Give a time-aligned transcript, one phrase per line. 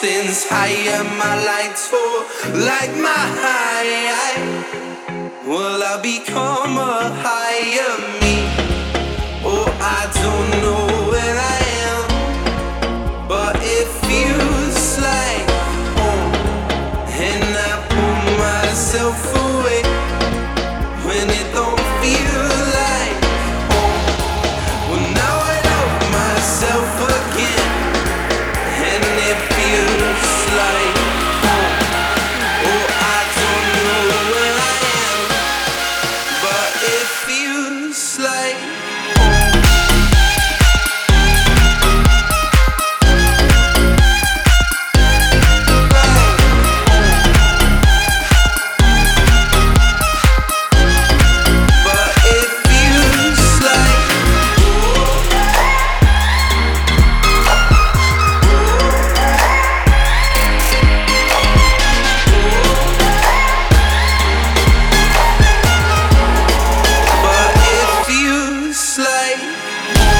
[0.00, 1.04] Distance higher.
[1.04, 2.24] My lights fall
[2.58, 4.34] like my high.
[5.46, 8.36] Will I become a higher me?
[9.44, 10.89] Oh, I don't know
[69.94, 70.19] Bye.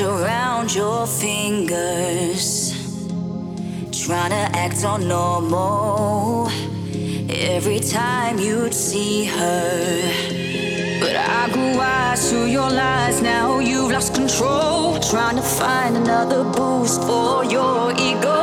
[0.00, 2.72] around your fingers,
[3.90, 6.48] trying to act on normal
[7.28, 11.00] every time you'd see her.
[11.00, 14.98] But I grew wise to your lies, now you've lost control.
[15.00, 18.38] Trying to find another boost for your ego.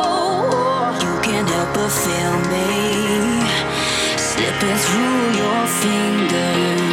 [1.04, 3.48] You can't help but feel me
[4.18, 6.85] slipping through your fingers.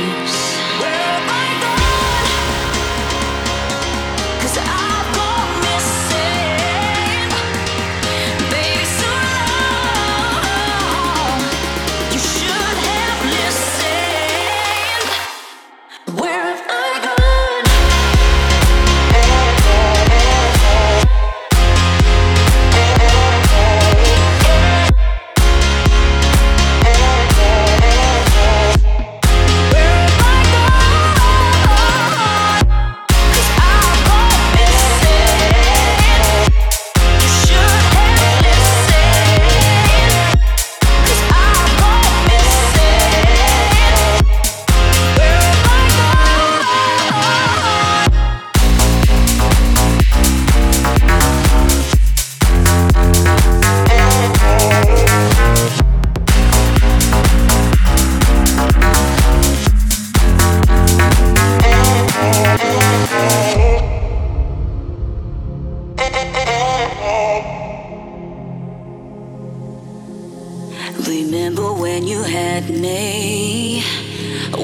[72.63, 73.83] at me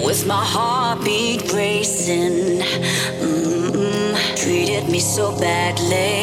[0.05, 2.61] with my heartbeat racing.
[3.21, 4.37] Mm-mm.
[4.37, 6.18] Treated me so badly.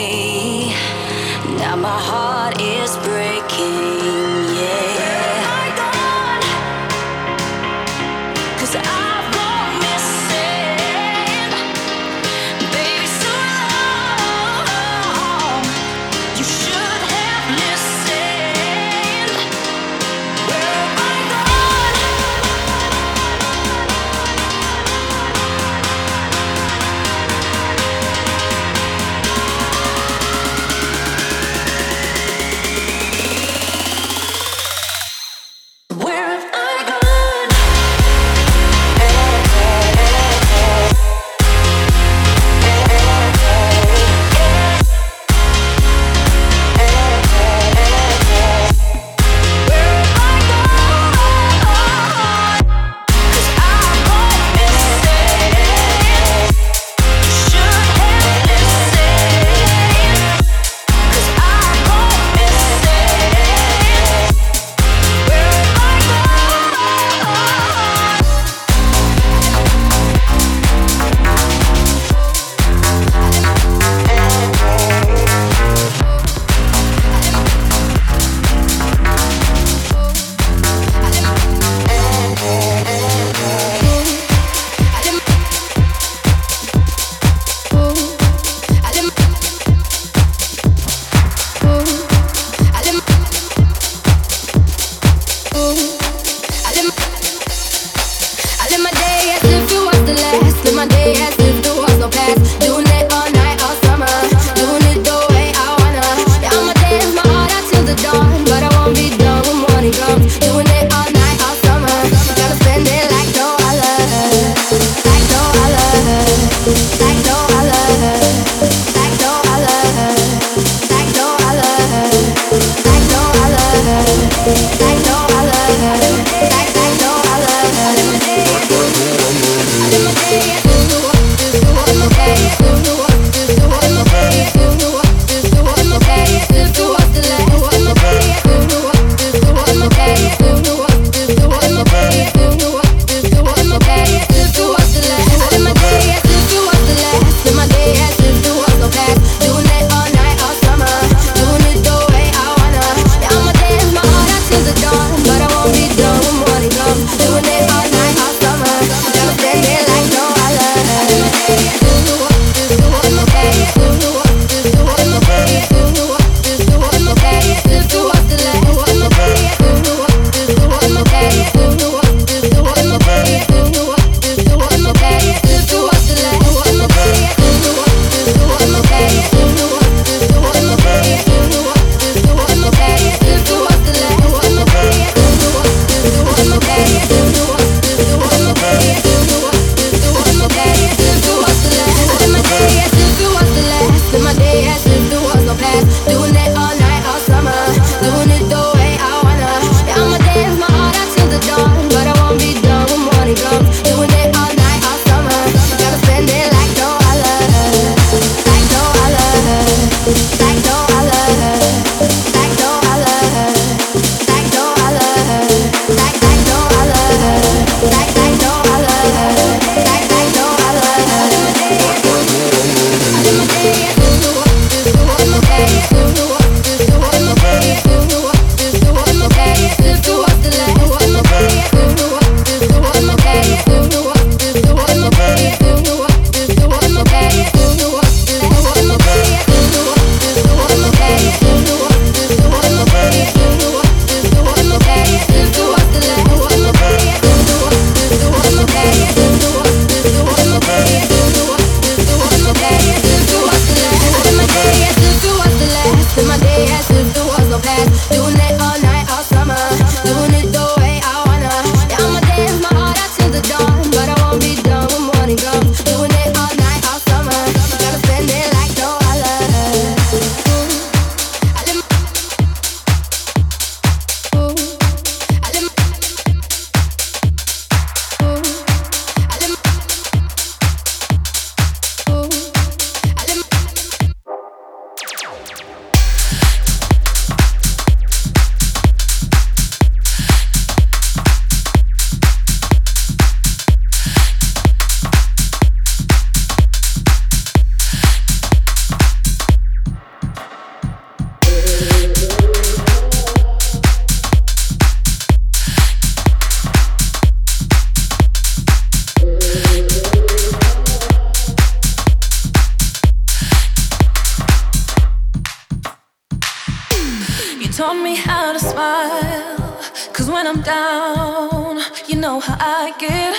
[318.76, 319.80] Smile.
[320.12, 323.34] Cause when I'm down, you know how I get.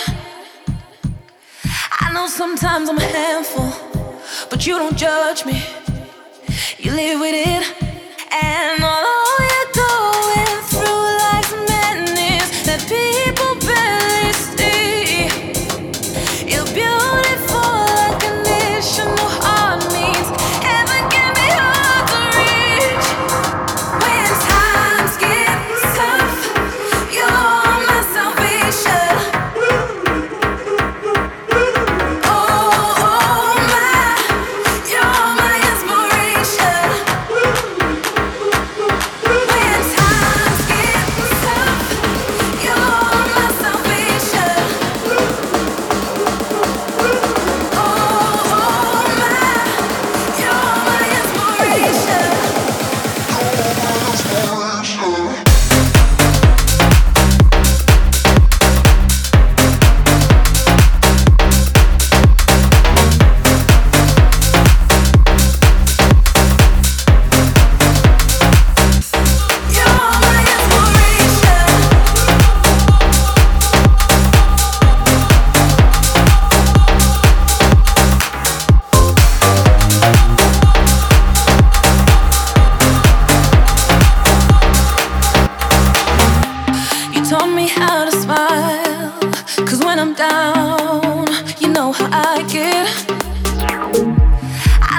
[2.01, 3.69] I know sometimes I'm a handful,
[4.49, 5.57] but you don't judge me.
[6.79, 7.63] You live with it,
[8.31, 9.16] and although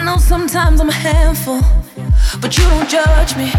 [0.09, 1.61] know sometimes I'm a handful,
[2.41, 3.53] but you don't judge me.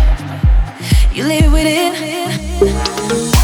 [1.13, 3.38] You live with it.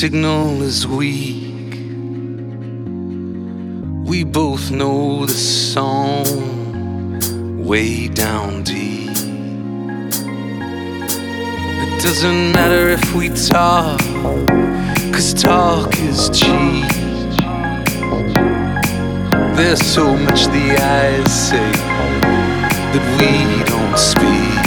[0.00, 1.74] Signal is weak.
[4.08, 6.24] We both know the song
[7.62, 9.10] way down deep.
[11.84, 14.00] It doesn't matter if we talk,
[15.12, 16.88] cause talk is cheap.
[19.54, 21.72] there's so much the eyes say
[22.92, 23.32] that we
[23.70, 24.60] don't speak.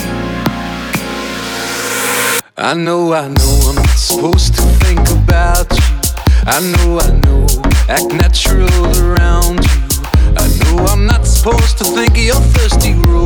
[2.55, 3.82] I know, I know I'm
[4.13, 5.83] supposed to think about you.
[6.45, 7.47] I know, I know,
[7.89, 8.69] act natural
[9.01, 9.81] around you.
[10.37, 13.22] I know I'm not supposed to think of your thirsty rose.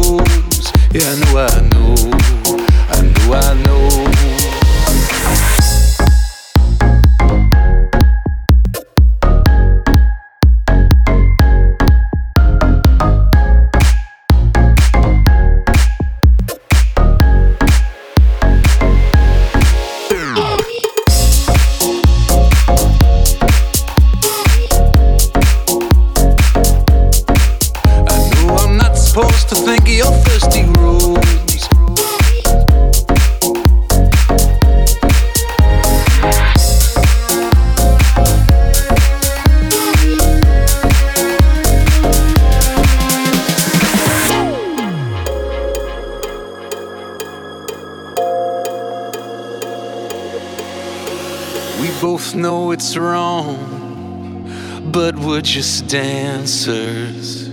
[55.88, 57.48] Dancers.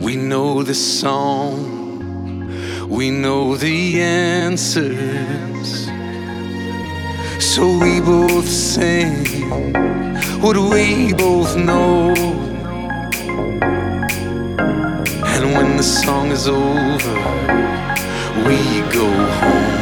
[0.00, 2.48] We know the song,
[2.88, 5.86] we know the answers.
[7.38, 9.26] So we both sing
[10.40, 12.14] what we both know.
[15.32, 17.14] And when the song is over,
[18.46, 19.10] we go
[19.40, 19.76] home.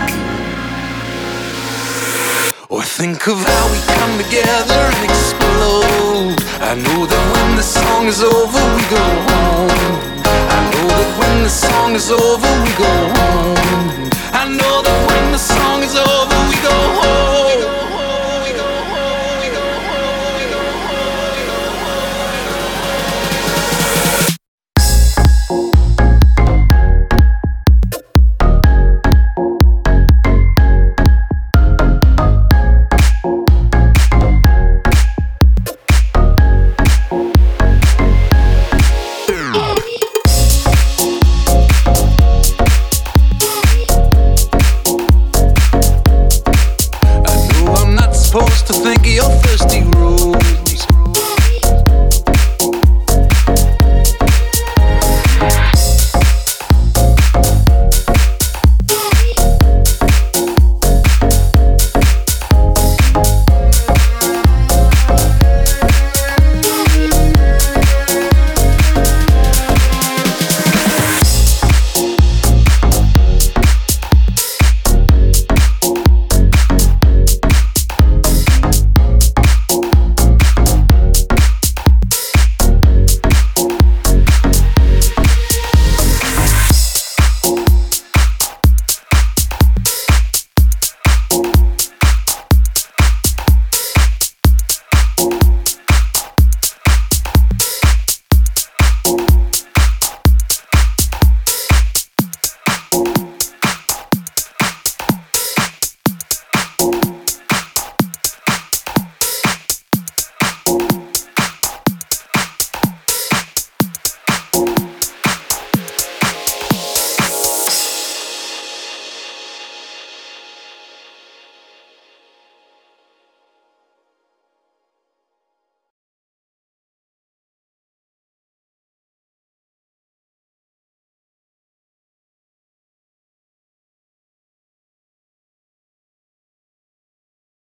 [2.69, 5.44] Or think of how we come together and explode.
[6.75, 9.71] I know that when the song is over, we go home.
[10.27, 14.11] I know that when the song is over, we go home.
[14.35, 17.44] I know that when the song is over, we go home.